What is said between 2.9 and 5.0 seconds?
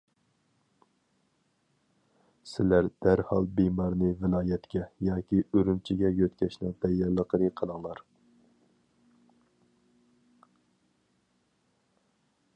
دەرھال بىمارنى ۋىلايەتكە،